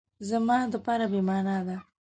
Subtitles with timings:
[0.29, 1.75] زما دپاره بی معنا ده